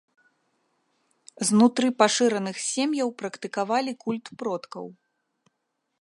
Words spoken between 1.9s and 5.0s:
пашыраных сем'яў практыкавалі культ продкаў.